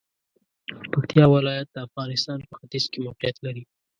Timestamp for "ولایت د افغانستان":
1.33-2.39